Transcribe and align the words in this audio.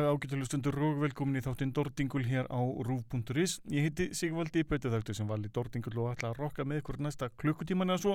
dag 0.00 0.16
ágættulega 0.16 0.48
stundur 0.48 0.76
og 0.80 1.00
velkomin 1.02 1.36
í 1.36 1.42
þáttinn 1.44 1.72
Dordingul 1.76 2.22
hér 2.24 2.46
á 2.48 2.60
rúf.is. 2.86 3.58
Ég 3.68 3.84
heiti 3.84 4.06
Sigvaldi 4.16 4.62
Bötuðaktu 4.64 5.12
sem 5.16 5.28
vali 5.28 5.50
Dordingul 5.52 5.98
og 6.00 6.14
ætla 6.14 6.30
að 6.30 6.38
rokka 6.40 6.64
með 6.64 6.80
ykkur 6.80 6.98
næsta 7.04 7.28
klukkutíman 7.40 7.92
eða 7.92 8.00
svo. 8.00 8.14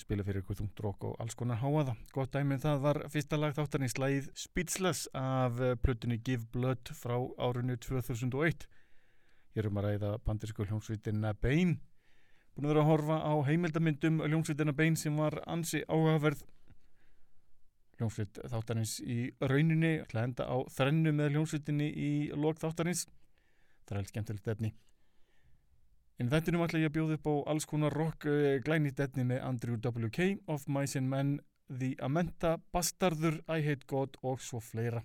Spila 0.00 0.24
fyrir 0.24 0.40
ykkur 0.40 0.56
þungt 0.60 0.80
rokk 0.86 1.04
og 1.10 1.20
alls 1.20 1.36
konar 1.36 1.60
háaða. 1.60 1.96
Gott 2.14 2.32
dæmið 2.32 2.64
það 2.64 2.80
var 2.86 3.00
fyrsta 3.12 3.40
lag 3.40 3.52
þáttan 3.58 3.84
í 3.84 3.90
slæð 3.92 4.30
Speechless 4.40 5.10
af 5.12 5.60
eh, 5.60 5.76
plötunni 5.76 6.16
Give 6.16 6.48
Blood 6.54 6.92
frá 6.96 7.18
árunni 7.36 7.76
2001. 7.76 8.64
Ég 9.52 9.64
er 9.64 9.68
um 9.68 9.80
að 9.82 9.90
ræða 9.90 10.16
bandirsku 10.24 10.64
hljómsveitina 10.64 11.34
Bane. 11.36 11.76
Búin 12.56 12.70
að 12.70 12.72
vera 12.72 12.86
að 12.86 12.92
horfa 12.94 13.20
á 13.20 13.34
heimildamindum 13.50 14.22
hljómsveitina 14.24 14.72
Bane 14.76 14.96
sem 14.96 15.16
var 15.20 15.42
ansi 15.44 15.84
áhugaverð 15.90 16.46
hljómsveit 17.96 18.40
þáttarins 18.52 18.98
í 19.00 19.18
rauninni. 19.40 19.92
Ætla 20.02 20.22
að 20.22 20.28
enda 20.30 20.48
á 20.48 20.56
þrennu 20.76 21.12
með 21.16 21.34
hljómsveitinni 21.34 21.88
í 21.92 22.10
lok 22.36 22.60
þáttarins. 22.62 23.06
Það 23.86 23.94
er 23.94 24.00
alveg 24.00 24.12
skemmtilegt 24.12 24.52
efni. 24.54 24.72
En 26.16 26.30
þettinum 26.32 26.64
ætla 26.64 26.80
ég 26.80 26.90
að 26.90 26.96
bjóða 26.96 27.18
upp 27.18 27.28
á 27.28 27.34
alls 27.52 27.66
konar 27.68 27.92
rock 27.92 28.24
uh, 28.28 28.56
glænýtt 28.64 29.02
efni 29.04 29.26
með 29.28 29.42
Andrew 29.44 29.76
W.K. 29.76 30.30
Of 30.48 30.64
Mice 30.72 30.96
and 31.00 31.12
Men 31.12 31.34
The 31.68 31.92
Amenta, 32.00 32.56
Bastardur, 32.72 33.42
I 33.52 33.60
Hate 33.66 33.84
God 33.90 34.16
og 34.22 34.40
svo 34.40 34.62
fleira. 34.64 35.02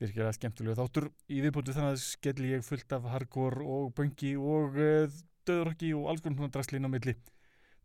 Virkilega 0.00 0.32
skemmtilega 0.36 0.78
þáttur. 0.80 1.10
Í 1.28 1.42
viðbútið 1.44 1.76
þannig 1.76 1.96
að 1.96 2.02
skelli 2.06 2.54
ég 2.54 2.64
fullt 2.64 2.96
af 2.96 3.10
hardcore 3.12 3.66
og 3.66 3.92
bungi 3.98 4.32
og 4.40 4.80
uh, 4.80 5.20
döðrocki 5.48 5.92
og 5.98 6.08
alls 6.10 6.24
konar 6.24 6.52
drasslín 6.54 6.88
á 6.88 6.90
milli 6.92 7.16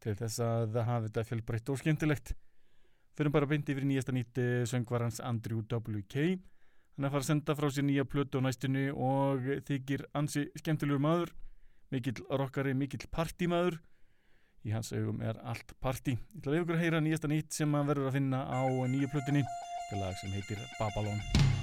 til 0.03 0.13
þess 0.17 0.41
að 0.43 0.75
það 0.75 0.89
hafi 0.91 1.09
þetta 1.09 1.25
fjölbreytt 1.31 1.71
og 1.73 1.79
skemmtilegt 1.81 2.33
Fyrir 3.17 3.33
bara 3.33 3.49
beint 3.49 3.65
yfir 3.65 3.85
nýjasta 3.89 4.13
nýtt 4.13 4.37
söngvarans 4.69 5.17
Andrew 5.25 5.63
W.K. 5.65 6.37
Hann 6.97 7.05
er 7.05 7.09
að 7.09 7.15
fara 7.15 7.23
að 7.23 7.29
senda 7.31 7.55
frá 7.57 7.67
sér 7.73 7.85
nýja 7.87 8.05
plötu 8.05 8.37
á 8.37 8.45
næstinu 8.45 8.83
og 8.93 9.49
þykir 9.65 10.05
ansi 10.17 10.45
skemmtilegur 10.61 11.01
maður, 11.01 11.33
mikill 11.93 12.21
rockari, 12.29 12.77
mikill 12.77 13.09
partímaður. 13.09 13.79
Í 14.65 14.73
hans 14.75 14.93
augum 14.93 15.21
er 15.25 15.41
allt 15.41 15.73
partí. 15.81 16.17
Ég 16.17 16.41
ætla 16.41 16.53
að 16.53 16.57
við 16.57 16.65
ykkur 16.65 16.77
að 16.77 16.85
heyra 16.85 17.03
nýjasta 17.05 17.33
nýtt 17.33 17.57
sem 17.57 17.77
hann 17.77 17.89
verður 17.89 18.11
að 18.11 18.19
finna 18.19 18.45
á 18.45 18.61
nýja 18.85 19.13
plötunni. 19.13 19.45
Þetta 19.87 20.03
lag 20.03 20.19
sem 20.21 20.37
heitir 20.37 20.65
Babylon. 20.77 21.56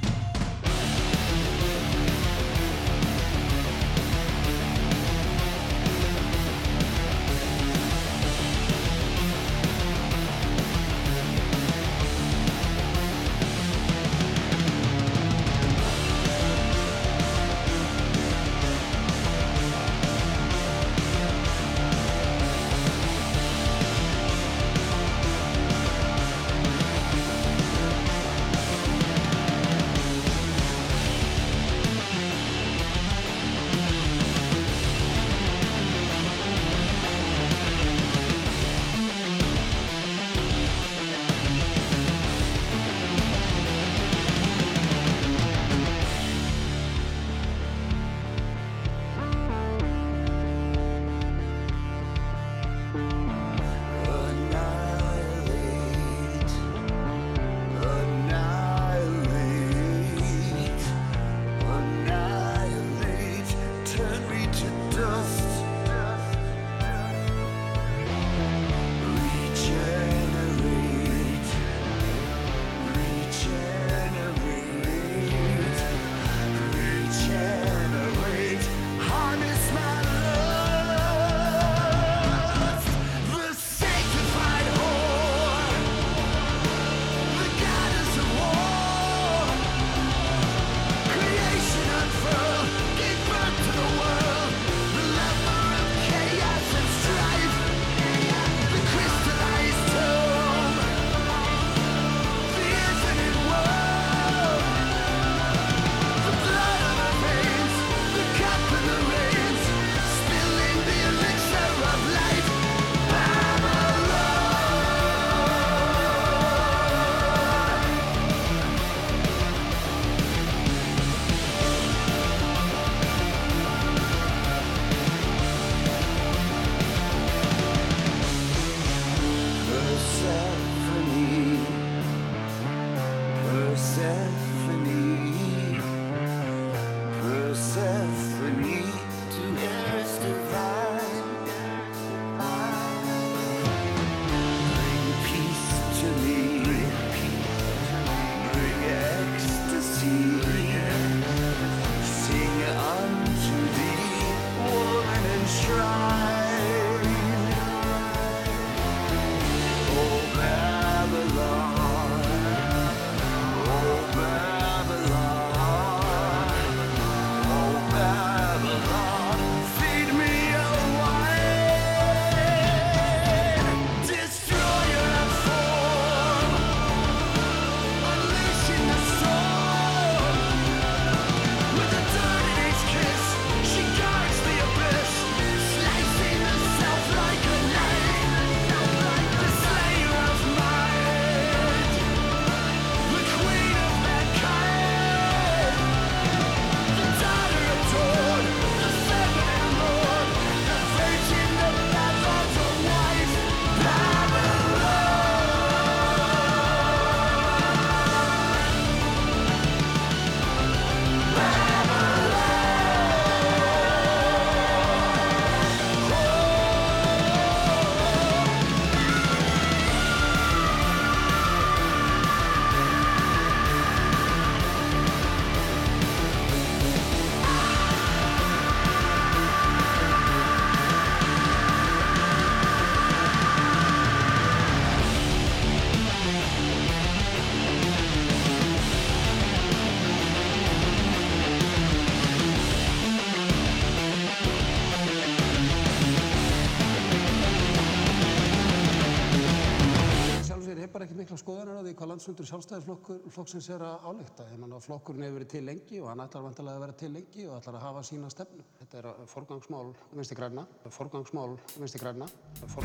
Landsfundur 252.15 252.47
sjálfstæðisflokksins 252.47 253.69
er 253.75 253.83
að 253.83 254.05
álíkta. 254.07 254.47
Ég 254.53 254.61
manna 254.63 254.79
flokkurinn 254.83 255.25
hefur 255.27 255.41
verið 255.41 255.51
til 255.55 255.65
lengi 255.67 255.99
og 256.03 256.11
hann 256.13 256.23
ætlar 256.23 256.45
vantilega 256.47 256.79
að 256.79 256.85
vera 256.85 256.97
til 257.01 257.11
lengi 257.17 257.49
og 257.49 257.57
ætlar 257.59 257.79
að 257.81 257.87
hafa 257.89 258.05
sína 258.07 258.31
stefnu. 258.31 258.67
Þetta 258.83 259.01
er 259.01 259.11
forgangsmál 259.35 259.91
vinsti 260.15 260.39
græna, 260.39 260.67
forgangsmál 260.95 261.59
vinsti 261.81 262.03
græna. 262.05 262.31
Sko, 262.63 262.85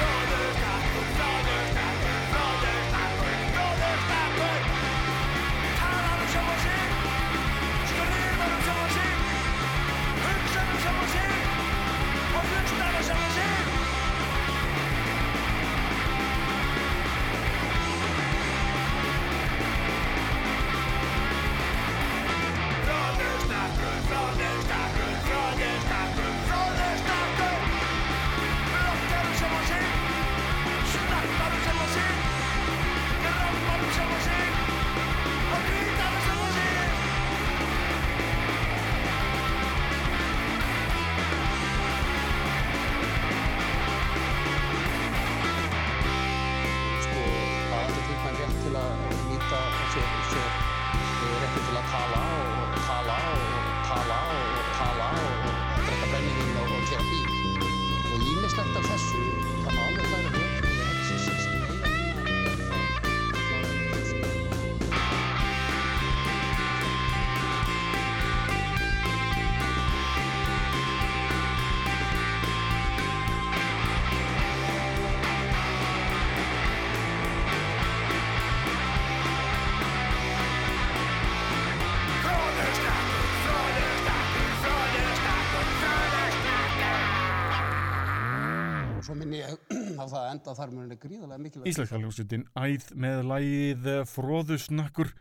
minni 89.29 89.45
á 89.45 90.03
það 90.09 90.19
að 90.19 90.29
enda 90.33 90.53
þar 90.57 90.71
mjög 90.73 91.01
gríðarlega 91.03 91.43
mikilvægt. 91.43 91.69
Íslenska 91.71 91.99
hljómsveitin 91.99 92.45
æð 92.57 92.87
með 92.97 93.19
lægið 93.29 93.89
Fróðusnakkur 94.09 95.11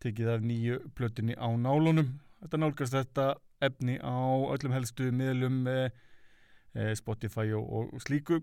tekið 0.00 0.30
af 0.34 0.44
nýju 0.46 0.78
plötinni 0.96 1.36
á 1.36 1.48
nálunum. 1.60 2.14
Þetta 2.40 2.60
nálgast 2.60 2.96
þetta 2.96 3.26
efni 3.60 3.98
á 4.00 4.16
öllum 4.54 4.72
helstu 4.72 5.10
miðlum 5.12 5.66
eh, 5.68 5.90
eh, 6.74 6.94
Spotify 6.96 7.52
og, 7.56 7.92
og 7.92 8.00
slíku. 8.04 8.40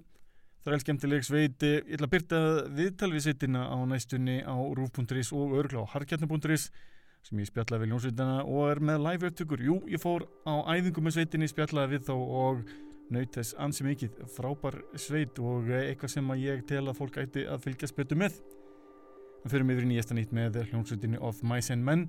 Það 0.65 0.75
er 0.75 0.83
skemmtileg 0.83 1.25
sveit. 1.25 1.65
Eh, 1.65 1.79
Ég 1.81 1.97
ætla 1.97 2.09
að 2.09 2.13
byrta 2.13 2.43
viðtalvið 2.77 3.57
á 3.57 3.77
næstunni 3.89 4.37
á 4.45 4.55
rúf.is 4.55 5.33
og 5.33 5.57
örgla 5.57 5.87
á 5.87 5.91
harkjarni.is 5.95 6.69
sem 7.27 7.39
ég 7.41 7.49
spjallaði 7.49 7.83
við 7.83 7.89
hljómsveitina 7.91 8.43
og 8.45 8.69
er 8.69 8.79
með 8.79 9.01
live 9.03 9.31
upptökur. 9.31 9.63
Jú, 9.65 9.79
ég 9.89 9.99
fór 9.99 10.27
á 10.47 10.63
æfingu 10.77 11.01
með 11.03 11.17
sveitinni, 11.17 11.49
spjallaði 11.49 11.97
við 11.97 12.05
þá 12.07 12.13
og 12.15 12.61
naut 13.13 13.33
þess 13.37 13.55
ansi 13.61 13.85
mikið. 13.87 14.21
Frábær 14.35 14.79
sveit 14.99 15.39
og 15.43 15.69
eh, 15.71 15.89
eitthvað 15.91 16.13
sem 16.17 16.31
að 16.33 16.45
ég 16.45 16.63
tel 16.69 16.85
að 16.85 16.97
fólk 16.99 17.19
ætti 17.23 17.45
að 17.47 17.65
fylgjast 17.65 17.97
betur 17.97 18.21
með. 18.23 18.39
Það 19.43 19.53
fyrir 19.53 19.67
mig 19.67 19.77
yfir 19.77 19.87
í 19.87 19.91
nýjasta 19.91 20.17
nýtt 20.17 20.33
með 20.35 20.61
hljómsveitinni 20.71 21.21
of 21.23 21.43
Mice 21.47 21.75
and 21.75 21.87
Men. 21.87 22.07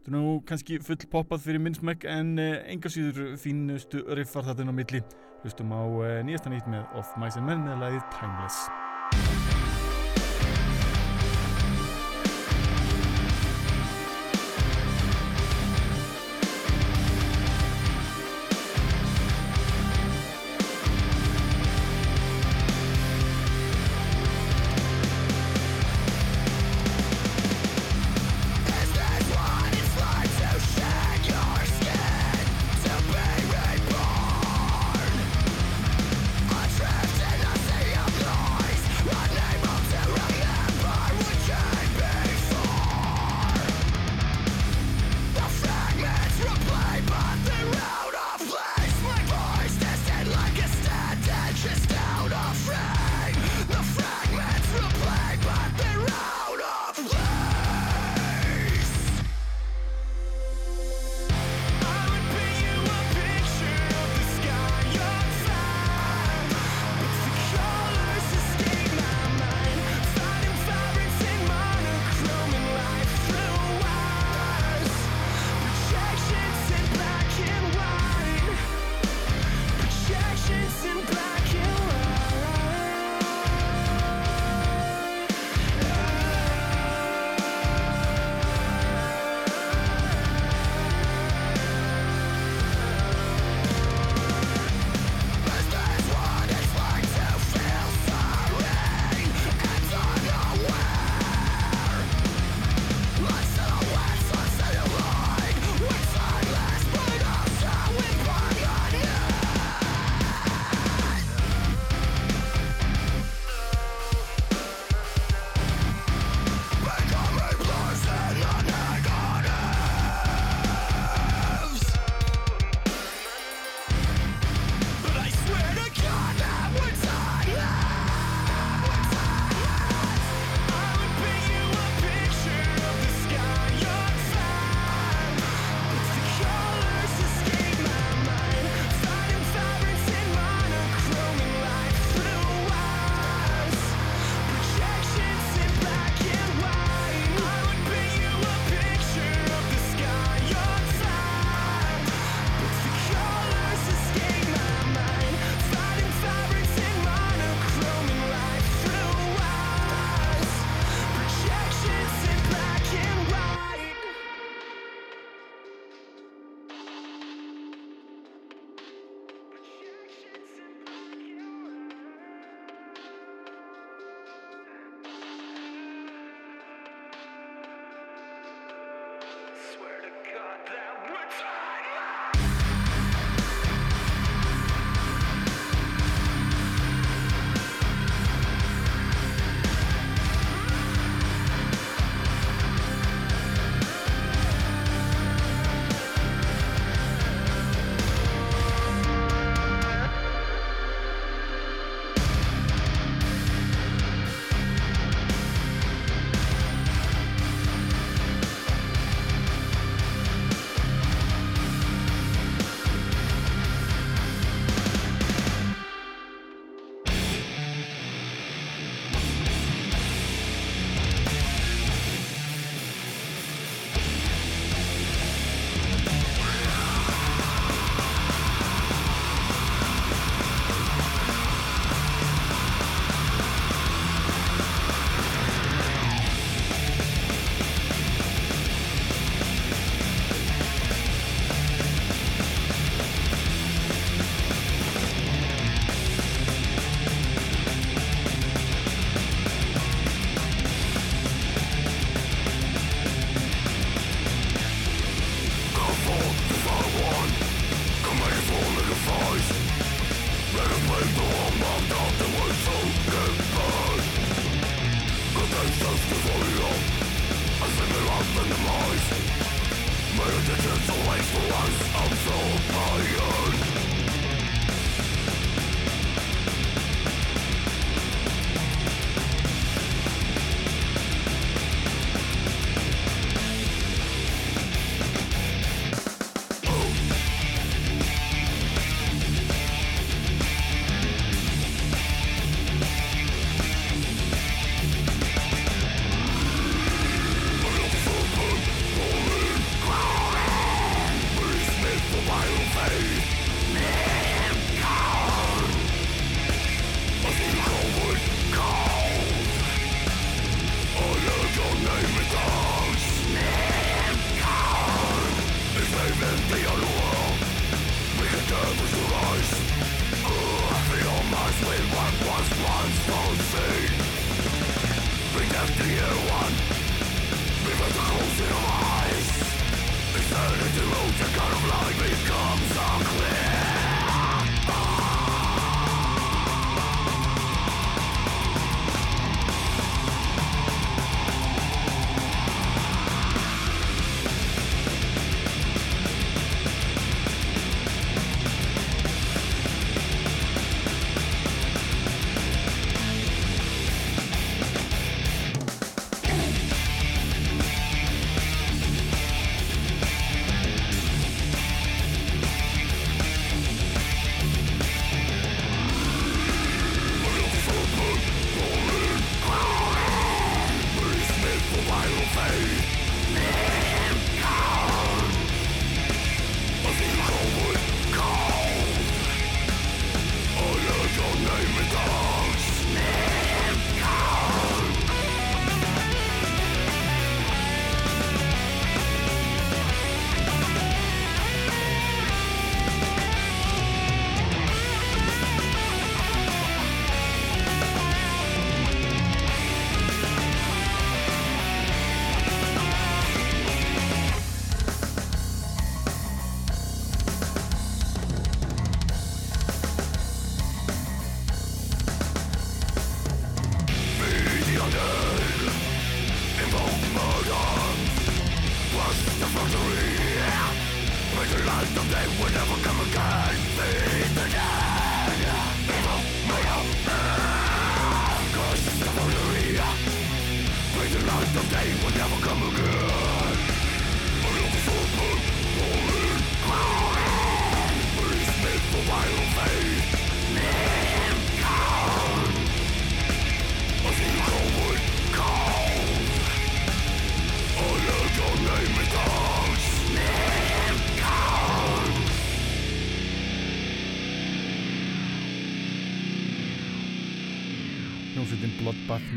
Það 0.00 0.14
er 0.14 0.16
nú 0.16 0.36
kannski 0.48 0.78
full 0.84 1.00
poppað 1.12 1.44
fyrir 1.44 1.62
minn 1.62 1.76
smekk 1.76 2.06
en 2.08 2.32
eh, 2.40 2.62
enga 2.72 2.92
síður 2.92 3.36
fínustu 3.40 4.04
riffar 4.16 4.48
inn 4.56 4.72
á 4.72 4.74
milli. 4.74 5.04
Hlustum 5.44 5.76
á 5.76 5.82
eh, 6.06 6.18
nýjasta 6.26 6.52
nýtt 6.52 6.72
með 6.72 6.98
of 7.00 7.14
Mice 7.20 7.40
and 7.40 7.50
Men 7.50 7.68
með 7.68 7.84
lagið 7.84 8.10
Timeless 8.16 9.39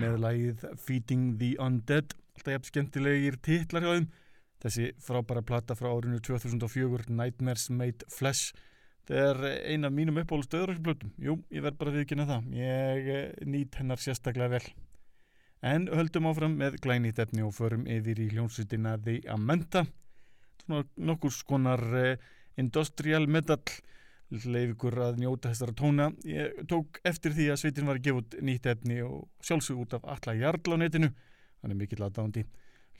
með 0.04 0.20
lagið 0.28 0.68
Feeding 0.84 1.32
the 1.40 1.56
Undead. 1.64 2.14
Alltaf 2.38 2.54
jafn 2.58 2.70
skemmtilegir 2.70 3.40
titlar 3.46 3.86
hjá 3.86 3.96
þeim. 3.96 4.12
Þessi 4.64 4.92
frábæra 5.04 5.44
plata 5.44 5.76
frá 5.76 5.90
árinu 5.92 6.22
2004 6.24 7.10
Nightmares 7.12 7.68
Made 7.74 8.08
Flesh 8.12 8.54
þetta 9.04 9.20
er 9.20 9.42
ein 9.74 9.84
af 9.84 9.92
mínum 9.92 10.20
uppáhalds 10.22 10.48
döðröksblötum 10.52 11.12
jú, 11.20 11.36
ég 11.52 11.64
verð 11.66 11.80
bara 11.80 11.92
að 11.92 11.98
viðkynna 12.00 12.28
það. 12.30 12.46
Ég 12.56 13.10
eh, 13.12 13.26
nýt 13.52 13.76
hennar 13.80 14.00
sérstaklega 14.00 14.54
vel. 14.56 14.64
En 15.64 15.88
höldum 15.92 16.28
áfram 16.32 16.56
með 16.60 16.78
glænýtt 16.84 17.20
efni 17.24 17.44
og 17.44 17.54
förum 17.56 17.86
yfir 17.88 18.20
í 18.20 18.30
hljómsveitina 18.32 18.98
The 19.04 19.20
svona 20.64 20.84
nokkur 20.96 21.32
skonar 21.32 21.84
eh, 22.00 22.18
industrial 22.56 23.28
metal 23.28 23.60
leif 24.50 24.74
ykkur 24.74 24.98
að 25.08 25.20
njóta 25.22 25.52
þessara 25.52 25.76
tóna. 25.78 26.10
Ég 26.28 26.64
tók 26.70 27.00
eftir 27.06 27.36
því 27.38 27.50
að 27.54 27.60
sveitin 27.62 27.90
var 27.90 28.00
að 28.00 28.08
gefa 28.08 28.24
út 28.24 28.38
nýtt 28.42 28.70
efni 28.74 29.02
og 29.06 29.28
sjálfsög 29.46 29.84
út 29.86 29.98
af 30.00 30.08
alla 30.16 30.38
jarl 30.40 30.74
á 30.74 30.78
netinu. 30.82 31.12
Hann 31.62 31.76
er 31.76 31.80
mikill 31.80 32.04
aðdándi 32.04 32.48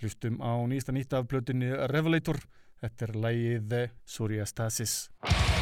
hlustum 0.02 0.38
á 0.44 0.54
nýsta 0.70 0.96
nýtt 0.96 1.16
af 1.18 1.28
blötunni 1.32 1.74
Revelator. 1.92 2.40
Þetta 2.84 3.08
er 3.08 3.18
lægið 3.26 3.76
Soriastasis 4.06 5.08
Human 5.24 5.53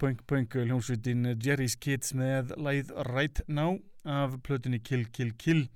punk, 0.00 0.22
punk, 0.24 0.48
punk 0.48 0.54
hljómsveitin 0.64 1.34
Jerry's 1.44 1.74
Kids 1.76 2.14
með 2.16 2.54
læð 2.56 2.92
Right 3.04 3.42
Now 3.48 3.74
af 4.08 4.38
plötunni 4.46 4.78
Kill, 4.80 5.04
Kill, 5.12 5.34
Kill. 5.36 5.66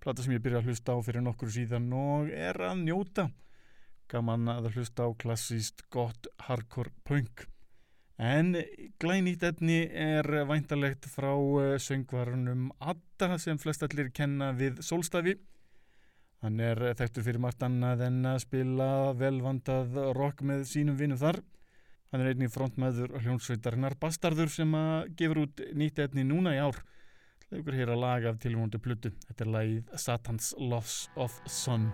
Plata 0.00 0.24
sem 0.24 0.32
ég 0.32 0.40
byrja 0.44 0.62
að 0.62 0.70
hlusta 0.70 0.94
á 0.96 0.98
fyrir 1.04 1.24
nokkur 1.24 1.50
síðan 1.52 1.90
og 1.92 2.30
er 2.32 2.56
að 2.64 2.80
njóta. 2.86 3.26
Gaman 4.08 4.48
að 4.48 4.70
hlusta 4.76 5.04
á 5.04 5.12
klassíst 5.20 5.84
gott 5.92 6.28
hardcore 6.46 6.94
punk. 7.04 7.44
En 8.16 8.54
glænýtt 9.02 9.44
etni 9.44 9.82
er 9.92 10.24
væntalegt 10.48 11.04
frá 11.12 11.34
söngvarunum 11.82 12.70
Adda 12.80 13.36
sem 13.36 13.60
flest 13.60 13.84
allir 13.84 14.08
kenna 14.08 14.54
við 14.56 14.80
Solstafi 14.80 15.36
hann 16.44 16.60
er 16.62 16.78
þekktur 16.96 17.24
fyrir 17.26 17.42
margt 17.42 17.62
annað 17.64 18.06
en 18.06 18.24
að 18.28 18.42
spila 18.44 18.88
velvandað 19.18 19.96
rock 20.16 20.44
með 20.46 20.66
sínum 20.70 20.96
vinum 20.96 21.20
þar 21.20 21.40
hann 22.12 22.22
er 22.22 22.32
einnig 22.32 22.52
frontmaður 22.54 23.16
hljónsveitarinnar 23.22 23.96
Bastardur 24.00 24.52
sem 24.52 24.74
að 24.78 25.10
gefur 25.18 25.42
út 25.46 25.64
nýtt 25.74 26.04
etni 26.06 26.26
núna 26.26 26.54
í 26.56 26.62
ár 26.62 26.82
Legur 27.54 27.76
hér 27.78 27.92
að 27.94 28.00
laga 28.02 28.32
af 28.32 28.40
tilvonandi 28.42 28.80
plötu. 28.82 29.12
Þetta 29.28 29.44
er 29.44 29.52
lagið 29.54 29.94
Satans 30.02 30.50
Loss 30.58 31.06
of 31.14 31.38
Sun. 31.46 31.92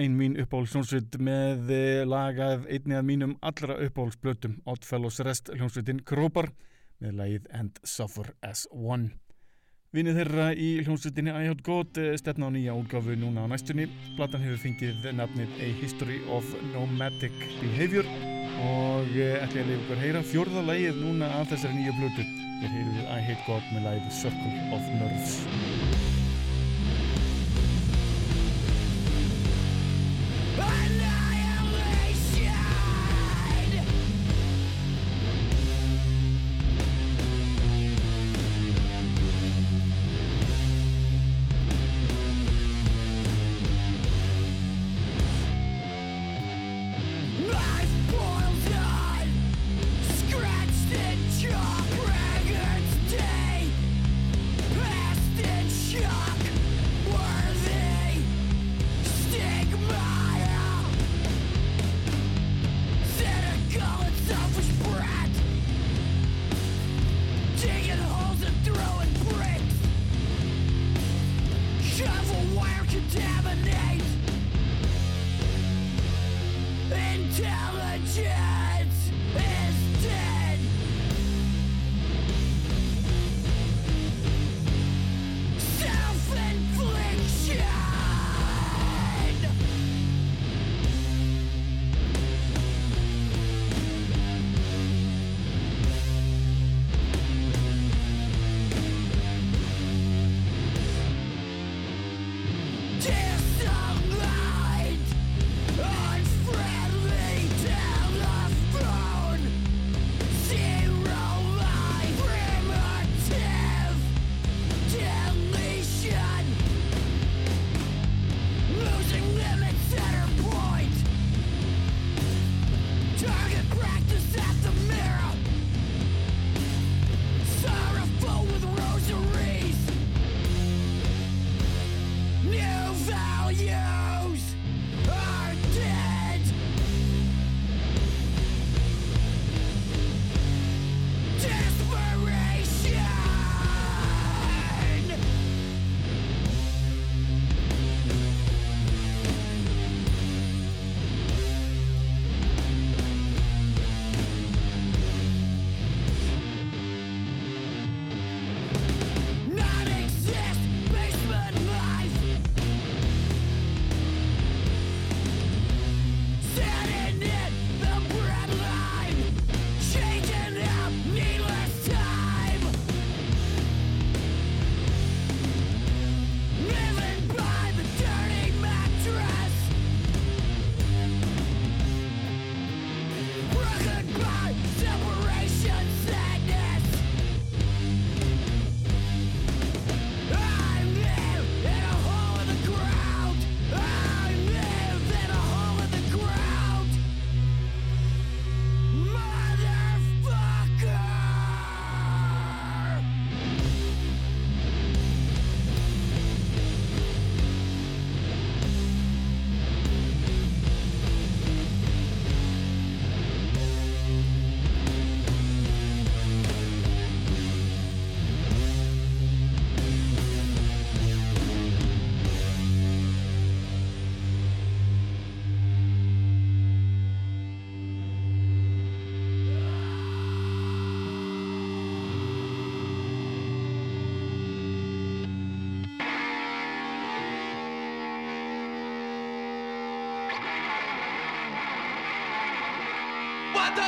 Ein 0.00 0.16
mín 0.16 0.36
uppáhaldsljónsveit 0.40 1.18
með 1.20 1.72
eh, 1.76 2.02
lag 2.08 2.38
af 2.40 2.62
einni 2.72 2.96
af 2.96 3.04
mínum 3.04 3.34
allra 3.44 3.76
uppáhaldsblötum 3.84 4.60
Oddfellows 4.70 5.20
Rest 5.26 5.50
hljónsveitin 5.52 6.00
Krópar 6.08 6.48
með 7.02 7.18
lagið 7.18 7.50
And 7.56 7.80
Suffer 7.84 8.32
as 8.46 8.66
One. 8.72 9.10
Vinið 9.92 10.20
þeirra 10.20 10.46
í 10.54 10.70
hljónsveitinni 10.86 11.34
I 11.34 11.50
Hot 11.50 11.62
God 11.66 12.00
eh, 12.00 12.14
stefna 12.20 12.48
á 12.48 12.54
nýja 12.54 12.76
útgafu 12.78 13.16
núna 13.18 13.44
á 13.44 13.50
næstunni. 13.52 13.90
Platan 14.16 14.44
hefur 14.46 14.62
fengið 14.64 15.10
nafnið 15.18 15.56
A 15.60 15.70
History 15.82 16.20
of 16.32 16.48
Nomadic 16.72 17.36
Behavior 17.60 18.08
og 18.64 19.10
eh, 19.16 19.36
ætla 19.42 19.60
ég 19.60 19.66
að 19.66 19.72
leiða 19.72 19.80
ykkur 19.82 20.04
heyra 20.06 20.26
fjórða 20.32 20.66
lagið 20.70 21.02
núna 21.04 21.32
af 21.40 21.52
þessari 21.52 21.80
nýja 21.80 21.96
blötu. 22.00 22.28
Ég 22.60 22.76
heyru 22.76 22.96
við 22.96 23.10
Hate 23.28 23.40
God 23.48 23.72
með 23.74 23.88
lagið 23.90 24.12
Circle 24.22 24.68
of 24.76 24.92
Nerves. 24.96 25.89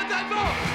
Nintendo 0.03 0.72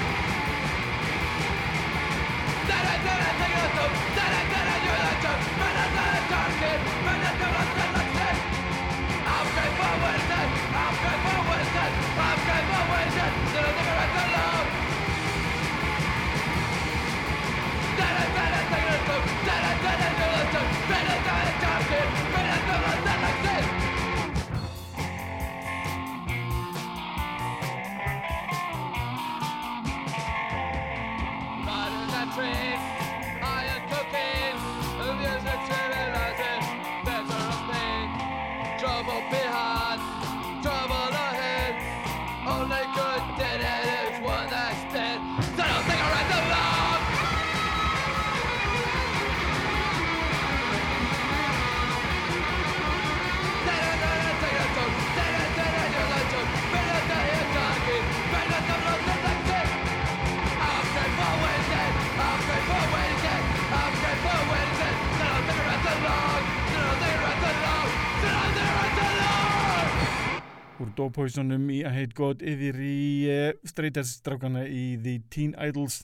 Dog 71.08 71.14
Poisonum 71.16 71.70
í 71.72 71.78
I 71.80 71.88
Hate 71.88 72.12
God 72.12 72.42
yfir 72.44 72.76
í 72.84 73.24
uh, 73.32 73.54
Straight 73.64 73.96
Edge 73.96 74.10
strákana 74.10 74.66
í 74.68 74.98
The 75.00 75.14
Teen 75.32 75.54
Idols. 75.56 76.02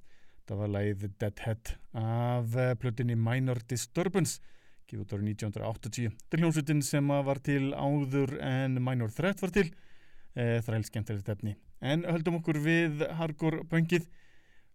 Það 0.48 0.62
var 0.62 0.70
lagið 0.72 1.02
Deadhead 1.20 1.72
af 2.00 2.56
uh, 2.56 2.70
plötinni 2.80 3.12
Minor 3.20 3.60
Disturbance 3.68 4.40
gefið 4.88 5.02
út 5.02 5.12
árið 5.12 5.28
1980 5.34 6.08
þetta 6.14 6.38
er 6.38 6.42
hljómsveitin 6.44 6.80
sem 6.88 7.12
að 7.12 7.22
var 7.28 7.42
til 7.44 7.66
áður 7.76 8.32
en 8.48 8.80
Minor 8.80 9.12
Threat 9.12 9.44
var 9.44 9.52
til 9.52 9.66
uh, 9.68 10.64
þræl 10.64 10.80
skemmtilegt 10.88 11.28
efni. 11.36 11.52
En 11.84 12.08
höldum 12.08 12.40
okkur 12.40 12.62
við 12.64 13.04
hardcore 13.20 13.66
pöngið. 13.68 14.08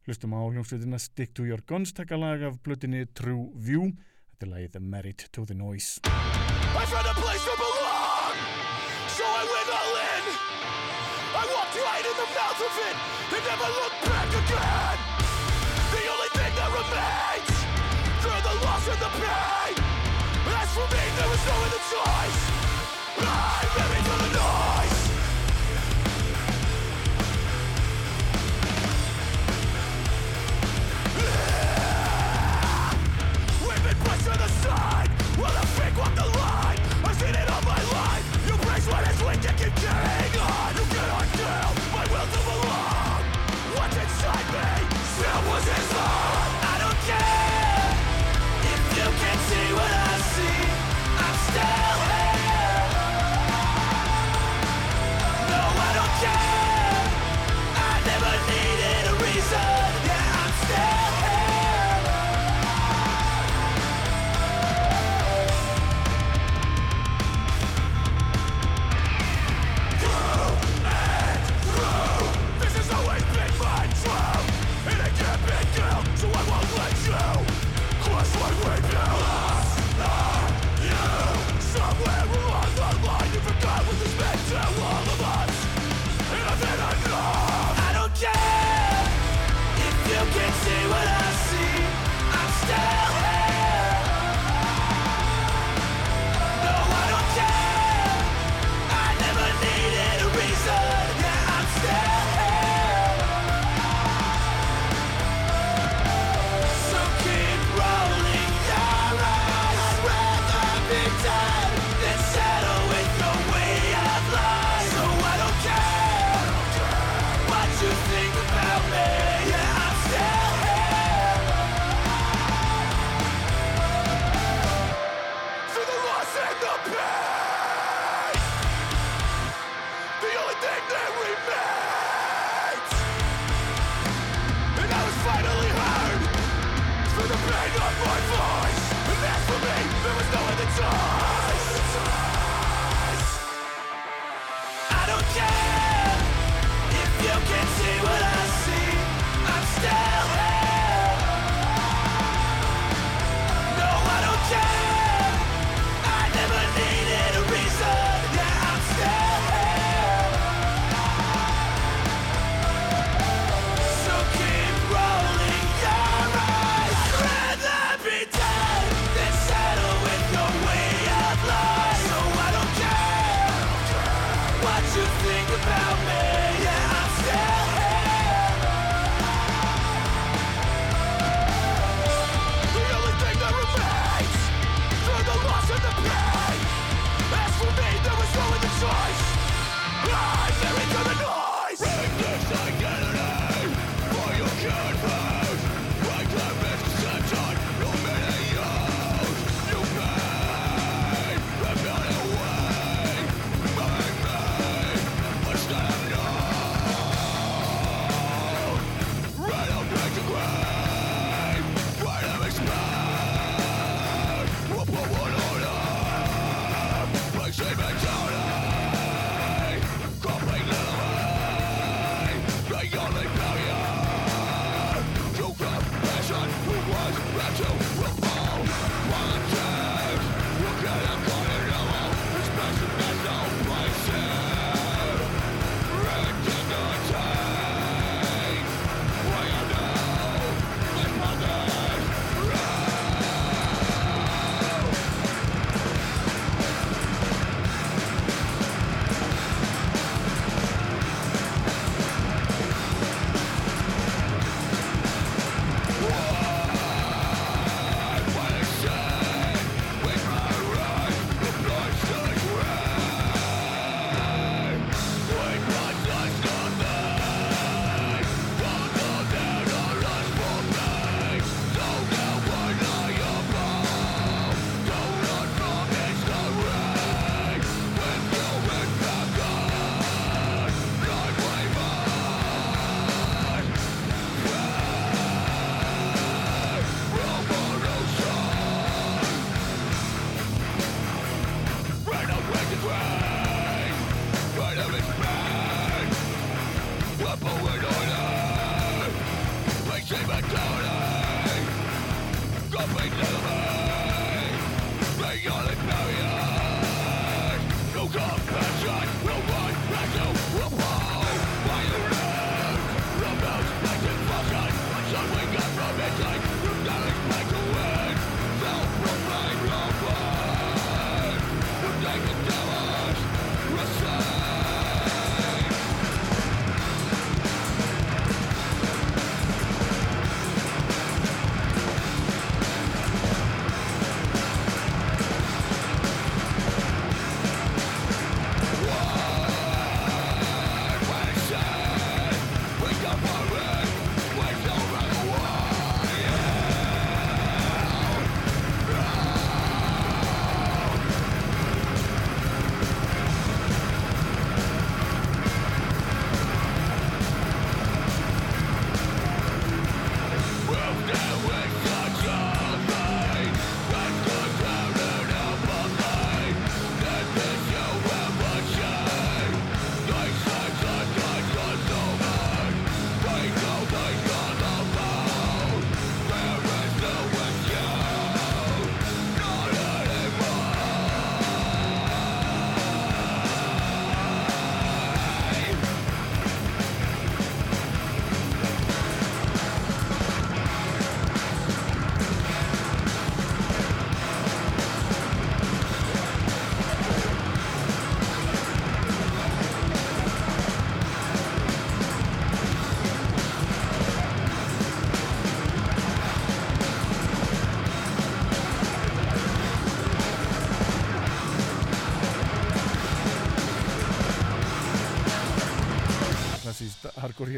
Hlustum 0.06 0.38
á 0.38 0.46
hljómsveitina 0.46 1.02
Stick 1.02 1.34
to 1.34 1.48
Your 1.50 1.66
Guns 1.66 1.98
taka 1.98 2.22
lag 2.22 2.46
af 2.46 2.62
plötinni 2.62 3.08
True 3.18 3.50
View. 3.58 3.96
Þetta 4.36 4.46
er 4.46 4.54
lagið 4.54 4.82
Married 4.94 5.26
to 5.34 5.50
the 5.50 5.58
Noise. 5.58 5.98
I 6.06 6.86
found 6.86 7.10
a 7.10 7.18
place 7.18 7.42
to 7.50 7.58
belong, 7.58 7.89
mouth 12.36 12.62
of 12.62 12.76
it 12.90 12.96
and 13.34 13.44
never 13.46 13.70
looked 13.80 14.02
back 14.06 14.30
again. 14.30 14.98
The 15.94 16.04
only 16.14 16.30
thing 16.38 16.54
that 16.60 16.70
remains 16.70 17.56
through 18.22 18.42
the 18.46 18.56
loss 18.66 18.86
and 18.88 19.00
the 19.02 19.12
pain. 19.18 19.74
As 20.50 20.70
for 20.74 20.88
me, 20.94 21.04
there 21.18 21.30
was 21.30 21.42
no 21.50 21.56
other 21.66 21.84
choice. 21.90 22.40
I'm 23.20 23.70
ready 23.78 24.02
for 24.08 24.18
the 24.24 24.30
noise. 24.38 25.00
We've 33.66 33.84
been 33.84 34.00
pushed 34.06 34.26
to 34.26 34.38
the 34.38 34.48
side 34.64 35.10
While 35.38 35.54
the 35.54 35.68
fake 35.68 35.98
walk 35.98 36.14
the 36.16 36.26
line 36.38 36.80
I've 37.04 37.16
seen 37.20 37.36
it 37.36 37.50
all 37.50 37.62
my 37.64 37.82
life 37.98 38.26
You 38.48 38.54
praise 38.58 38.88
what 38.88 39.08
is 39.08 39.22
and 39.22 39.58
keep 39.58 39.76
carrying 39.76 40.40
on 40.40 40.76
You 40.76 40.99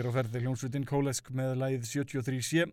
hér 0.02 0.10
á 0.10 0.18
ferði 0.18 0.40
hljómsveitin 0.42 0.86
Kólesk 0.90 1.28
með 1.38 1.60
lægið 1.62 1.84
73C 1.92 2.64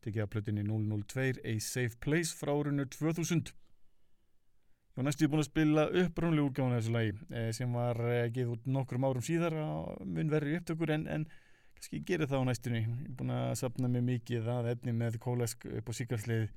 tekið 0.00 0.22
að 0.24 0.28
plötinni 0.32 0.62
002 0.64 1.42
A 1.44 1.52
Safe 1.60 1.98
Place 2.00 2.32
frá 2.32 2.54
árinu 2.54 2.86
2000 2.88 3.50
Ég 3.52 4.96
var 4.96 5.04
næstu 5.04 5.28
búin 5.28 5.42
að 5.42 5.50
spila 5.50 5.84
upprúnlega 6.00 6.46
úrgáðan 6.46 6.78
þessu 6.78 6.94
lægi 6.94 7.12
eh, 7.28 7.50
sem 7.52 7.76
var 7.76 8.00
eh, 8.08 8.30
geið 8.32 8.54
út 8.54 8.70
nokkrum 8.72 9.04
árum 9.04 9.26
síðar 9.26 9.58
á 9.60 9.68
mun 10.00 10.32
verri 10.32 10.56
upptökur 10.62 10.94
en, 10.96 11.04
en 11.12 11.28
kannski 11.76 12.00
ég 12.00 12.08
geri 12.08 12.30
það 12.30 12.40
á 12.40 12.48
næstunni. 12.48 12.82
Ég 12.86 13.04
er 13.10 13.14
búin 13.20 13.36
að 13.36 13.52
sapna 13.60 13.92
mig 13.92 14.06
mikið 14.08 14.50
að 14.56 14.72
efni 14.72 14.96
með 14.96 15.20
Kólesk 15.20 15.68
upp 15.68 15.92
á 15.92 15.98
síkarslið 16.00 16.48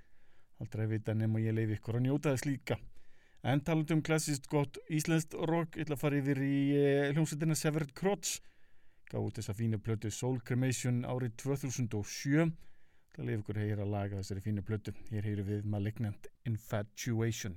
aldrei 0.64 0.88
að 0.88 0.96
vita 0.96 1.16
nema 1.18 1.44
ég 1.44 1.60
leiði 1.60 1.80
ykkur 1.82 2.00
að 2.00 2.08
njóta 2.08 2.36
þess 2.38 2.48
líka. 2.48 2.80
En 3.44 3.68
talandum 3.68 4.00
um 4.00 4.08
klassíst 4.08 4.48
gott 4.48 4.80
íslenskt 4.88 5.36
rock 5.36 5.76
ég 5.76 5.90
ætla 5.90 6.00
að 6.00 6.06
fara 6.08 6.24
yfir 6.24 6.44
í 6.46 6.60
eh, 6.80 7.08
hljómsveitina 7.12 7.60
Severed 7.60 7.96
Crotch 8.00 8.40
gaf 9.16 9.30
út 9.30 9.40
þessa 9.40 9.56
fínu 9.56 9.80
plötu 9.80 10.12
Soul 10.12 10.42
Cremation 10.44 11.04
árið 11.08 11.38
2007 11.46 12.52
Það 13.16 13.28
leif 13.30 13.40
ykkur 13.40 13.60
heyra 13.62 13.86
að 13.86 13.94
laga 13.94 14.18
þessari 14.20 14.42
fínu 14.44 14.64
plötu. 14.68 14.92
Hér 15.08 15.30
heyru 15.30 15.46
við 15.48 15.70
Malignant 15.72 16.28
Infatuation 16.50 17.56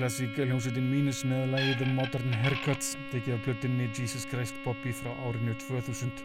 klassík 0.00 0.38
hljómsveitin 0.40 0.86
Mínus 0.88 1.18
með 1.28 1.50
lagið 1.52 1.74
The 1.82 1.86
Modern 1.92 2.32
Haircuts 2.40 2.94
tekið 3.10 3.34
af 3.34 3.42
plötinni 3.44 3.88
Jesus 3.92 4.22
Christ 4.30 4.56
Bobby 4.64 4.94
frá 4.96 5.10
árinu 5.26 5.52
2000 5.60 6.22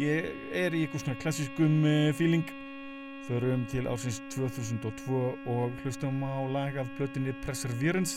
Ég 0.00 0.30
er 0.56 0.72
í 0.72 0.86
eitthvað 0.86 1.02
svona 1.02 1.18
klassískum 1.20 1.74
uh, 1.84 2.08
feeling. 2.16 2.46
Förum 3.26 3.66
til 3.68 3.84
ársins 3.90 4.22
2002 4.32 5.20
og 5.52 5.74
hlustum 5.82 6.22
á 6.24 6.40
lag 6.48 6.78
af 6.80 6.88
plötinni 6.96 7.34
Perseverance. 7.44 8.16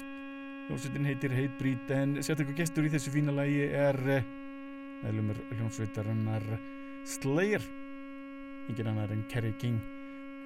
Hljómsveitin 0.70 1.09
heitir 1.11 1.36
Hatebreed 1.36 1.91
en 1.97 2.14
sérstaklega 2.22 2.61
gestur 2.61 2.88
í 2.88 2.93
þessu 2.93 3.11
fína 3.18 3.36
lagi 3.36 3.66
er 3.68 3.99
uh, 3.99 4.30
meðlumur 5.01 5.43
hljómsveitarinnar 5.57 6.47
Slayer. 7.18 7.68
Engin 8.70 8.93
annar 8.93 9.11
en 9.11 9.28
Kerry 9.28 9.51
King 9.59 9.82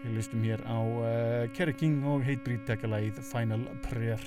Við 0.08 0.16
lustum 0.16 0.44
hér 0.48 0.62
á 0.64 0.80
uh, 0.80 1.52
Kerry 1.52 1.74
King 1.76 2.00
og 2.08 2.22
Hatebreed 2.24 2.62
tekkalægið 2.64 3.18
Final 3.28 3.66
Prayer. 3.84 4.22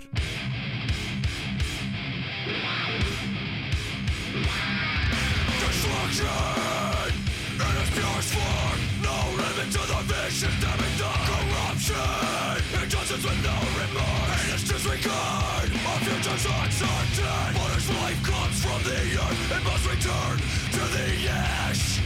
Destruction! 5.57 7.17
In 7.61 7.77
its 7.81 7.91
purest 7.97 8.33
form 8.37 8.79
No 9.01 9.17
limit 9.41 9.73
to 9.73 9.83
the 9.89 10.01
vision 10.13 10.53
Stemming 10.61 10.97
the 11.01 11.13
corruption! 11.33 12.61
Injustice 12.83 13.25
with 13.25 13.41
no 13.41 13.57
remorse! 13.81 14.37
Heinous 14.37 14.65
disregard 14.69 15.69
Our 15.89 16.01
future's 16.05 16.45
uncertain! 16.45 17.57
But 17.57 17.73
as 17.73 17.89
life 17.89 18.21
comes 18.21 18.57
from 18.61 18.81
the 18.85 19.01
earth 19.17 19.57
It 19.57 19.63
must 19.65 19.85
return 19.89 20.37
to 20.77 20.83
the 20.93 21.09
ash! 21.33 21.61
Cleanse 21.71 22.00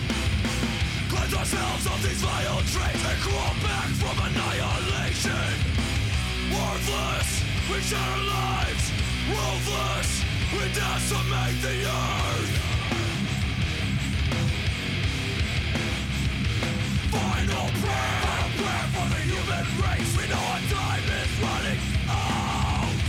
ourselves 1.37 1.87
of 1.87 2.03
these 2.03 2.23
vile 2.23 2.63
traits 2.75 3.05
And 3.11 3.19
crawl 3.21 3.55
back 3.63 3.89
from 4.01 4.17
annihilation. 4.27 5.51
Worthless, 6.55 7.31
we 7.71 7.81
share 7.81 7.99
our 7.99 8.25
lives. 8.25 8.85
Ruthless, 9.29 10.11
we 10.53 10.65
decimate 10.73 11.59
the 11.63 11.77
earth. 11.87 12.53
Final 17.15 17.67
prayer, 17.83 18.17
final 18.27 18.51
prayer 18.59 18.87
for 18.95 19.07
the 19.13 19.21
human 19.31 19.67
race. 19.83 20.11
We 20.19 20.25
know 20.31 20.45
our 20.55 20.63
time 20.71 21.07
is 21.21 21.33
running 21.43 21.81
out. 22.09 23.01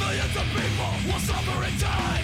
Millions 0.00 0.36
of 0.36 0.46
people 0.54 0.92
will 1.06 1.20
suffer 1.20 1.64
in 1.64 1.78
time 1.78 2.15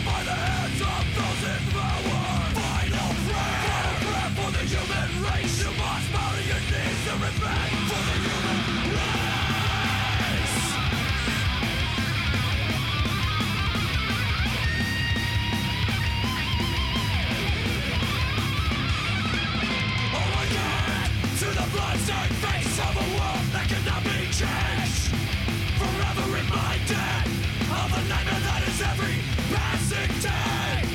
is 28.72 28.82
every 28.82 29.18
passing 29.52 30.12
day. 30.20 30.88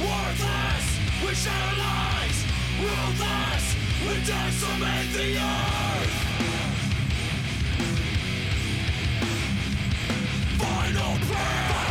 Worthless, 0.00 0.86
we 1.24 1.34
share 1.34 1.52
our 1.52 1.76
lives 1.78 2.38
Ruthless, 2.80 3.64
we 4.04 4.14
decimate 4.24 5.10
the 5.12 5.28
earth. 5.36 6.14
Final 10.58 11.14
prayer, 11.28 11.89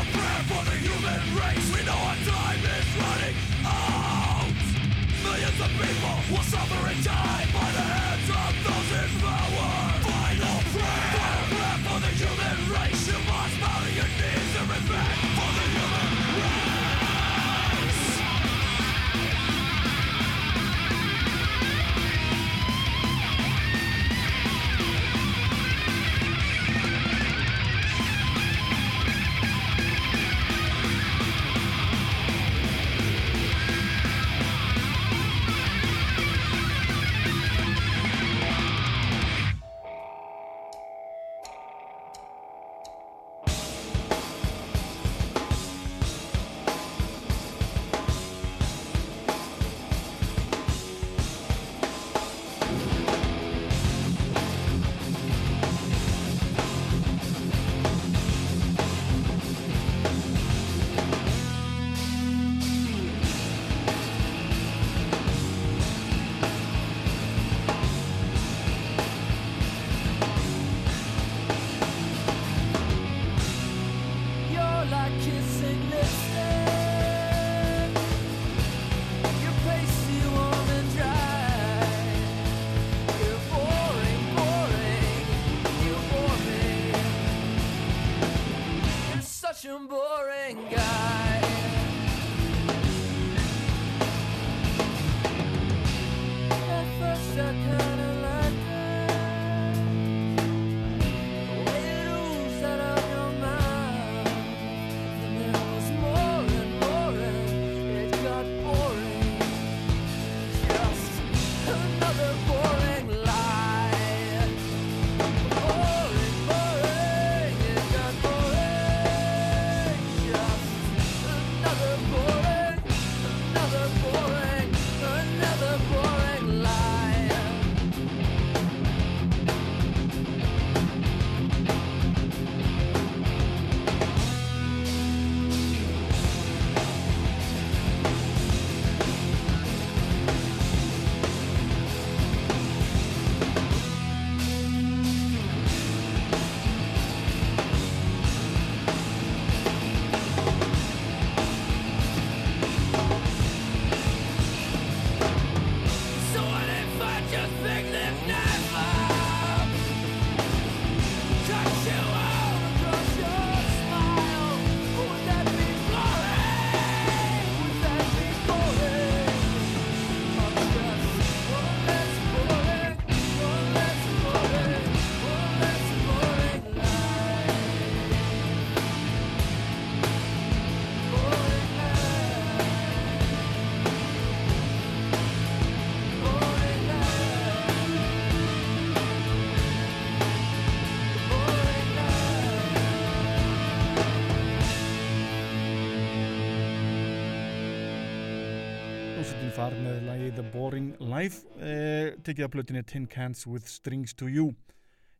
þar 199.69 199.81
með 199.85 199.97
lagi 200.07 200.29
The 200.33 200.43
Boring 200.49 200.85
Life 201.03 201.43
eh, 201.61 202.15
tekið 202.25 202.45
af 202.47 202.51
plötinni 202.55 202.81
Tin 202.89 203.03
Cans 203.11 203.43
with 203.45 203.67
Strings 203.69 204.15
to 204.17 204.25
You. 204.25 204.55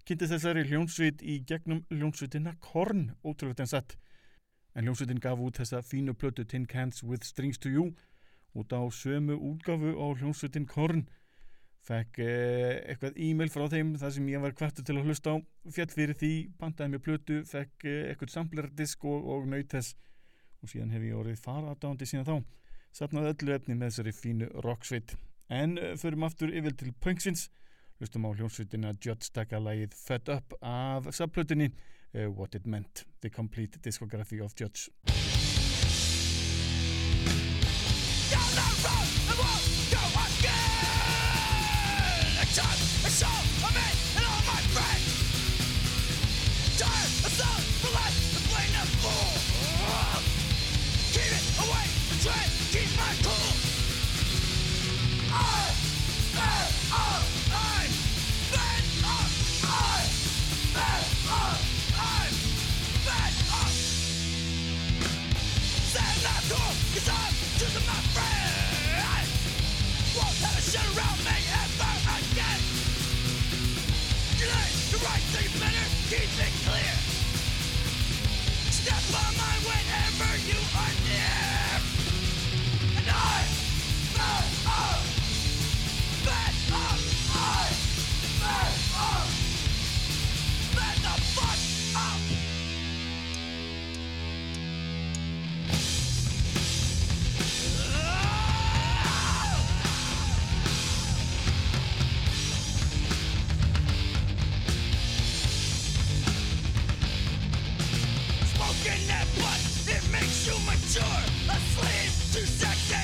Kynntist 0.07 0.33
þessari 0.33 0.63
hljónsveit 0.65 1.21
í 1.21 1.35
gegnum 1.45 1.83
hljónsveitina 1.93 2.55
Korn 2.63 3.11
ótrúlega 3.21 3.67
en 3.67 3.69
sett 3.69 3.93
en 4.73 4.87
hljónsveitin 4.87 5.21
gaf 5.21 5.41
út 5.45 5.59
þessa 5.61 5.83
fínu 5.85 6.15
plötu 6.17 6.47
Tin 6.49 6.65
Cans 6.65 7.03
with 7.05 7.27
Strings 7.27 7.61
to 7.61 7.69
You 7.69 7.91
út 8.57 8.73
á 8.73 8.81
sömu 8.89 9.37
útgafu 9.37 9.93
á 9.93 10.07
hljónsveitin 10.17 10.65
Korn. 10.71 11.05
Fekk 11.85 12.21
eh, 12.25 12.79
eitthvað 12.89 13.19
e-mail 13.21 13.53
frá 13.53 13.67
þeim 13.69 13.93
þar 14.01 14.15
sem 14.15 14.31
ég 14.33 14.41
var 14.41 14.55
kvartu 14.57 14.85
til 14.85 14.97
að 14.97 15.11
hlusta 15.11 15.35
á 15.35 15.37
fjall 15.75 15.91
fyrir 15.93 16.17
því, 16.17 16.33
pantaði 16.57 16.95
mér 16.95 17.05
plötu 17.05 17.43
fekk 17.45 17.85
eh, 17.85 18.07
eitthvað 18.09 18.33
samplerdisk 18.33 19.05
og, 19.05 19.29
og 19.29 19.45
naut 19.51 19.77
þess. 19.77 19.93
Og 20.63 20.73
síðan 20.73 20.95
hef 20.95 21.05
ég 21.05 21.21
orðið 21.21 21.43
faradándi 21.43 22.09
síðan 22.09 22.25
þá 22.25 22.39
sapnaði 22.95 23.33
öllu 23.33 23.55
efni 23.55 23.77
með 23.77 23.91
þessari 23.91 24.15
fínu 24.17 24.51
rocksveit. 24.65 25.15
En 25.49 25.77
uh, 25.77 25.95
förum 25.99 26.27
aftur 26.27 26.53
yfir 26.53 26.77
til 26.77 26.93
punksins 27.01 27.47
hlustum 27.99 28.27
á 28.27 28.31
hljónsveitina 28.31 28.93
Judd 29.03 29.25
stakka 29.27 29.59
lagið 29.59 29.95
Fed 29.97 30.31
Up 30.31 30.55
af 30.61 31.09
subplötunni 31.15 31.71
uh, 31.71 32.29
What 32.29 32.55
It 32.55 32.65
Meant 32.65 33.05
The 33.21 33.29
Complete 33.29 33.81
Discography 33.83 34.41
of 34.41 34.55
Judge 34.55 34.89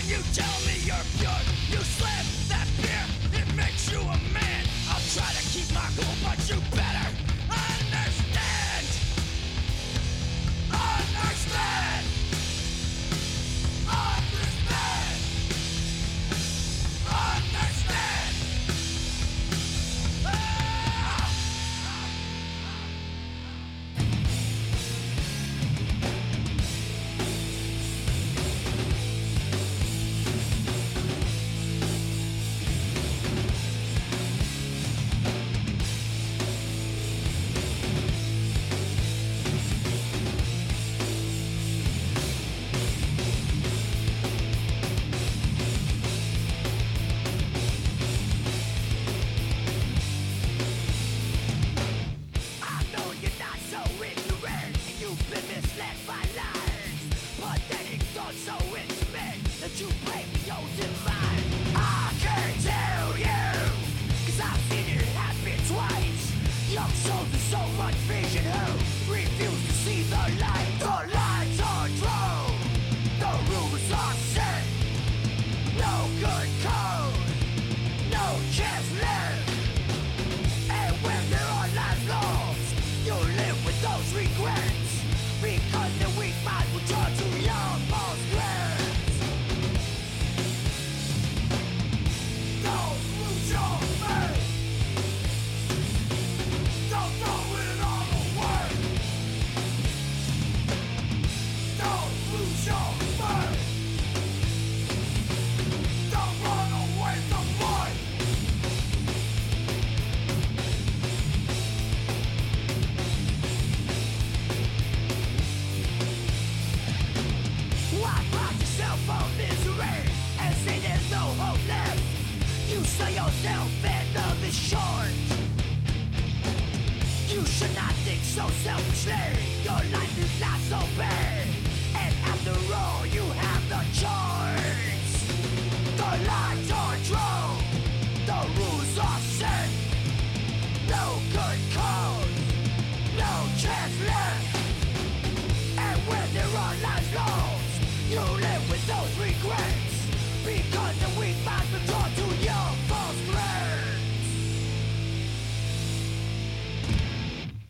you 0.07 0.17
tell 0.33 0.54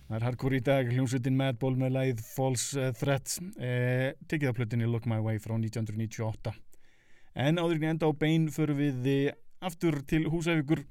Það 0.06 0.20
er 0.20 0.26
hardcore 0.28 0.58
í 0.60 0.62
dag, 0.62 0.90
hljómsveitin 0.94 1.38
Madball 1.40 1.74
með 1.82 1.96
lagið 1.96 2.20
False 2.28 2.78
eh, 2.78 2.94
Threats. 2.94 3.40
Eh, 3.58 4.12
tekið 4.30 4.52
af 4.52 4.60
plötinni 4.60 4.86
Look 4.86 5.08
My 5.10 5.18
Way 5.18 5.42
frá 5.42 5.56
1998 5.58 6.54
en 7.36 7.60
áður 7.60 7.82
en 7.82 7.90
enda 7.94 8.08
á 8.08 8.12
bein 8.16 8.48
förum 8.54 8.80
við 8.80 9.08
eh, 9.12 9.34
aftur 9.66 10.00
til 10.08 10.26
Húsavíkur. 10.32 10.86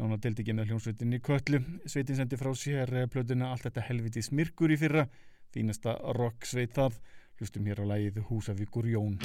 Nána 0.00 0.16
delt 0.22 0.40
ekki 0.40 0.54
með 0.56 0.70
hljómsveitinni 0.70 1.20
Kötlu. 1.24 1.60
Sveitin 1.84 2.20
sendi 2.20 2.38
frá 2.40 2.52
sér 2.56 2.94
eh, 2.94 3.08
plötuna 3.10 3.50
allt 3.50 3.66
þetta 3.68 3.86
helvitis 3.90 4.30
myrkur 4.32 4.72
í 4.72 4.78
fyrra. 4.80 5.08
Fínasta 5.50 5.98
rock 6.16 6.46
sveit 6.46 6.76
það. 6.78 7.00
Hlustum 7.40 7.66
hér 7.66 7.82
á 7.82 7.84
lagið 7.94 8.22
Húsavíkur 8.28 8.86
Jón 8.92 9.16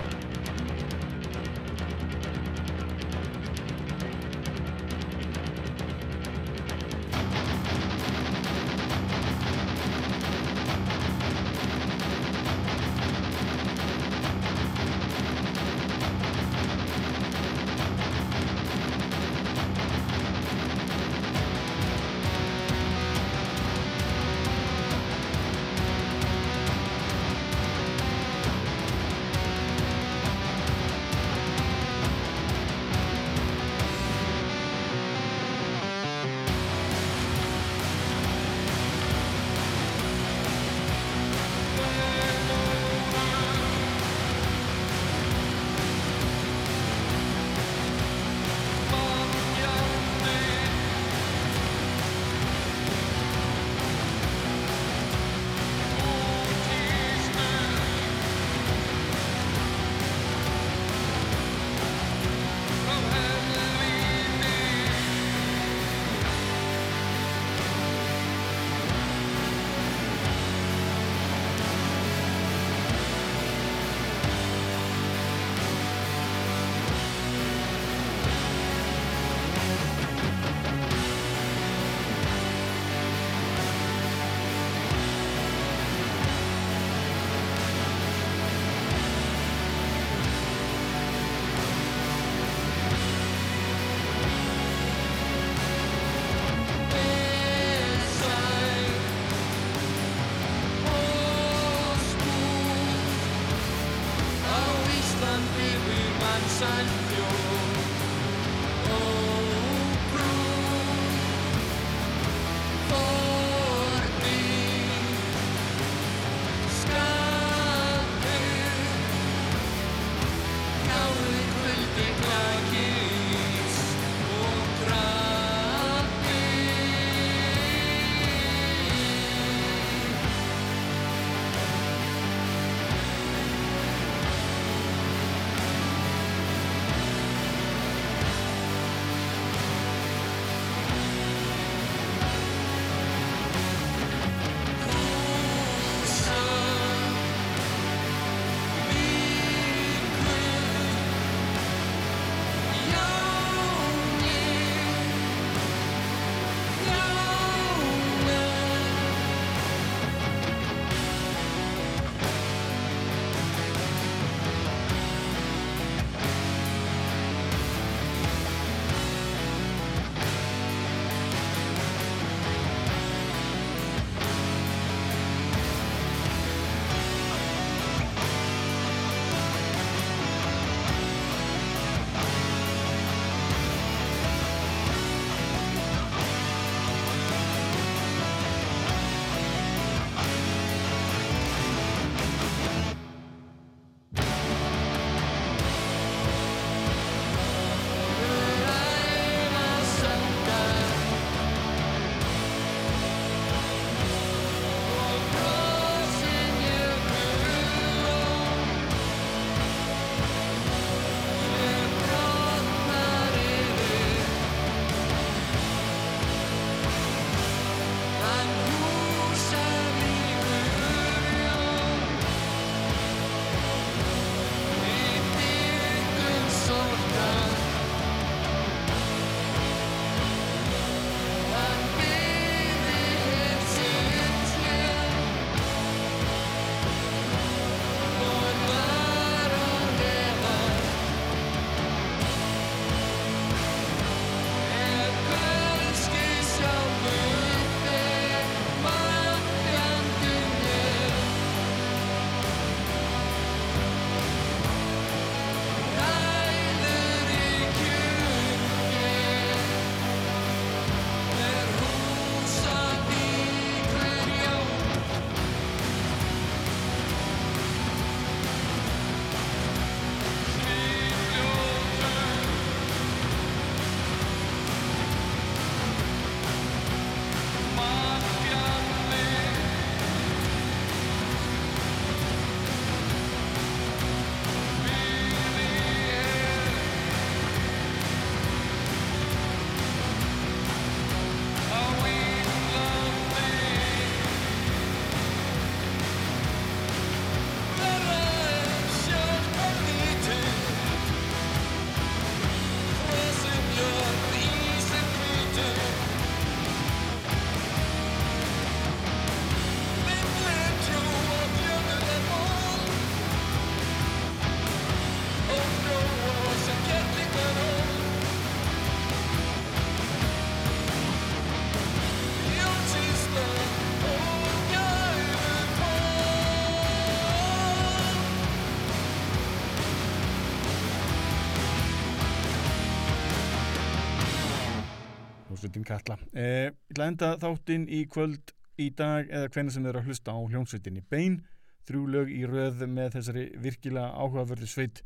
hljómsveitin 335.56 335.84
Katla. 335.84 336.18
Eh, 336.34 336.72
ég 336.92 337.00
enda 337.00 337.36
þáttinn 337.40 337.88
í 337.88 338.06
kvöld 338.12 338.52
í 338.78 338.90
dag 338.92 339.30
eða 339.30 339.50
hvernig 339.50 339.74
sem 339.74 339.84
þið 339.84 339.90
eru 339.90 340.00
að 340.02 340.08
hlusta 340.10 340.36
á 340.36 340.40
hljómsveitinni 340.52 341.04
Bein, 341.10 341.42
þrjú 341.88 342.06
lög 342.12 342.32
í 342.32 342.46
röð 342.46 342.86
með 342.88 343.16
þessari 343.16 343.46
virkilega 343.64 344.12
áhugaverðu 344.12 344.68
sveit. 344.68 345.04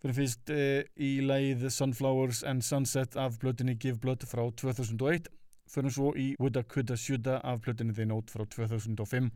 Fyrir 0.00 0.16
fyrst 0.16 0.50
eh, 0.50 0.84
í 0.96 1.20
lagið 1.20 1.68
Sunflowers 1.70 2.42
and 2.44 2.64
Sunset 2.64 3.16
af 3.16 3.38
blötinni 3.40 3.76
Give 3.76 3.98
Blood 3.98 4.24
frá 4.24 4.44
2001, 4.48 5.28
fyrir 5.68 5.92
svo 5.92 6.14
í 6.16 6.34
Woulda 6.40 6.62
Coulda 6.64 6.96
Shoulda 6.96 7.40
af 7.44 7.60
blötinni 7.64 7.94
The 7.96 8.06
Note 8.06 8.32
frá 8.32 8.46
2005 8.46 9.30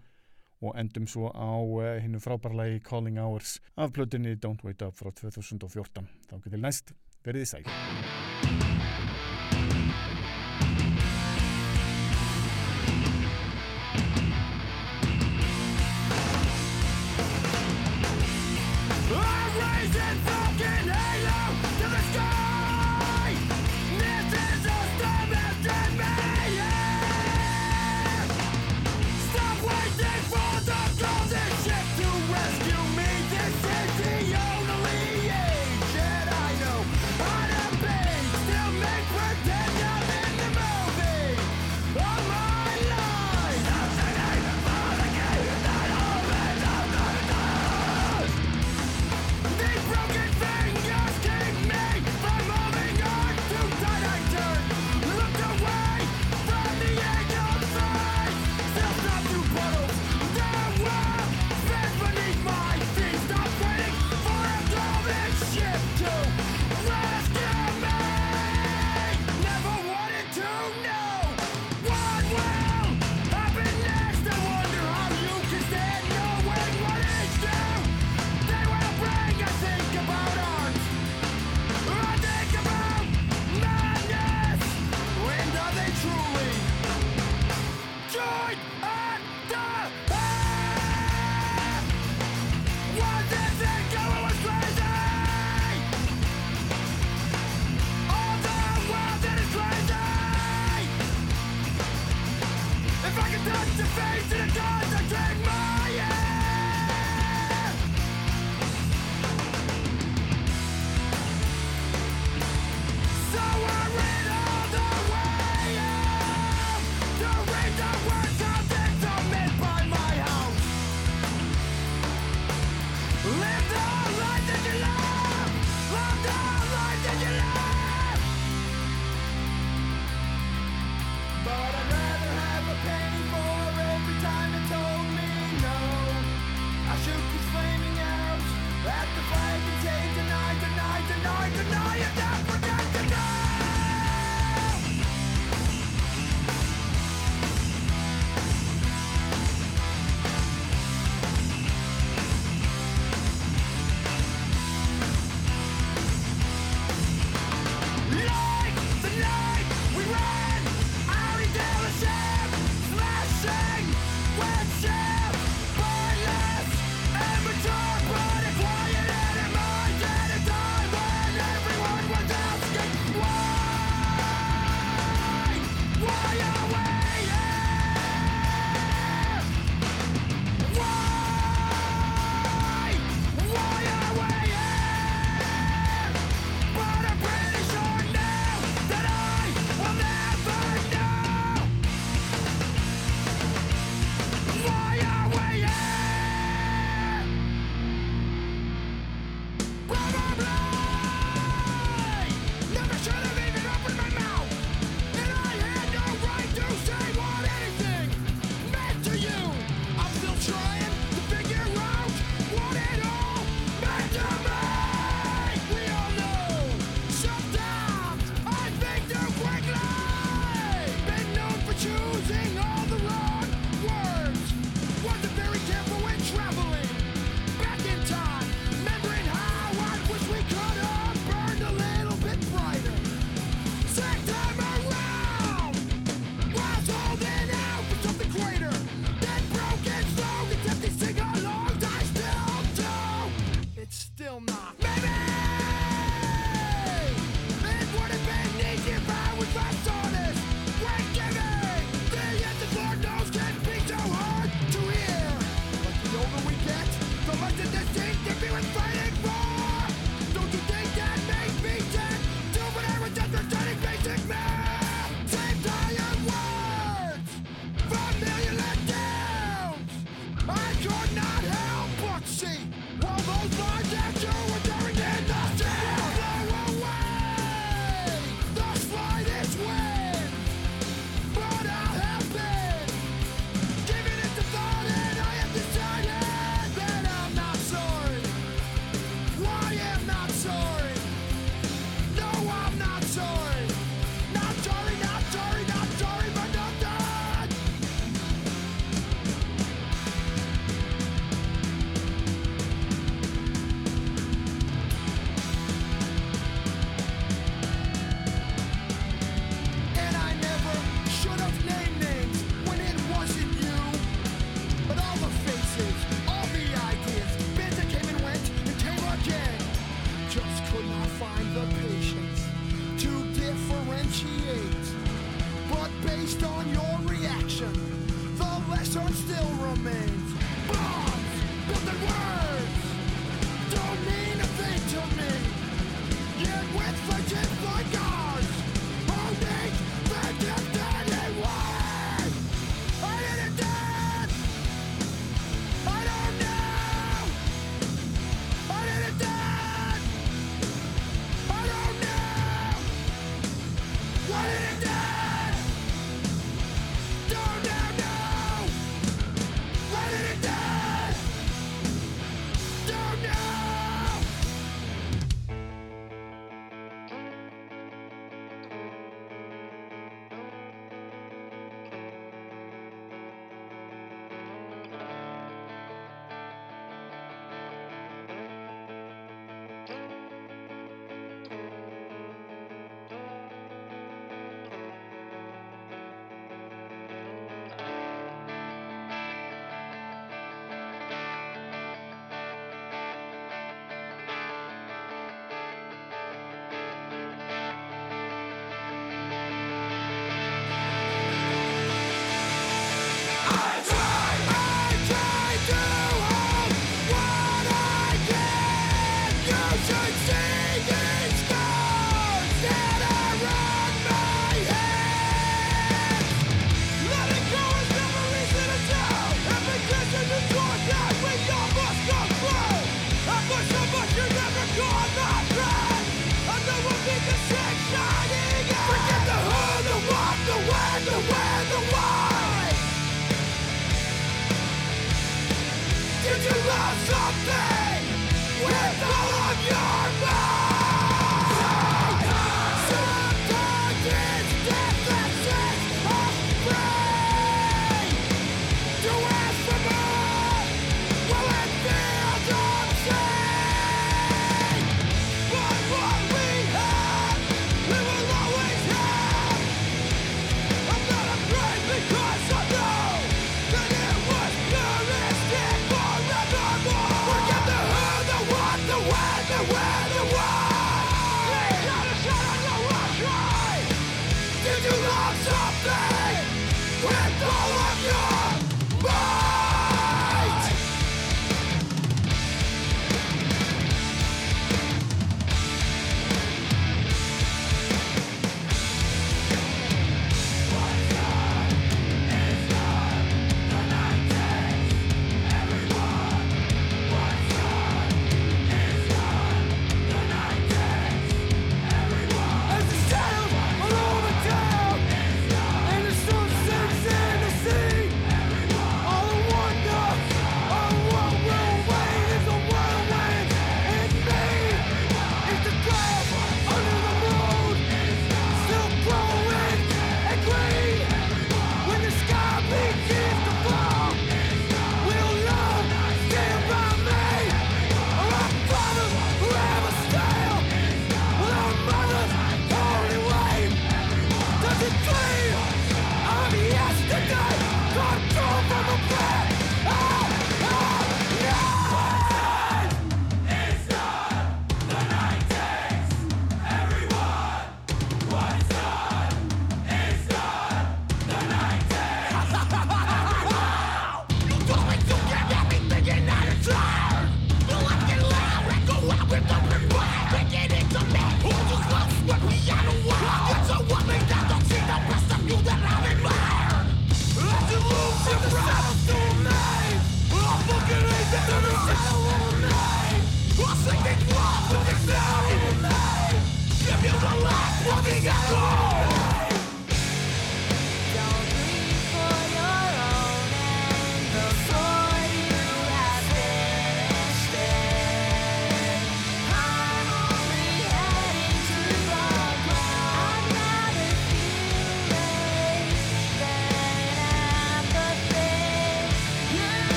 og 0.61 0.75
endum 0.77 1.07
svo 1.09 1.31
á 1.33 1.57
uh, 1.57 1.97
hinnu 2.05 2.21
frábærlagi 2.21 2.83
Calling 2.85 3.19
Hours 3.19 3.59
af 3.77 3.93
blötinni 3.97 4.37
Don't 4.37 4.65
Wait 4.65 4.83
Up 4.83 4.97
frá 4.97 5.09
2014. 5.09 6.09
Þá 6.29 6.37
getur 6.45 6.61
næst 6.61 6.93
verið 7.25 7.49
í 7.49 7.51
sæl. 7.57 8.70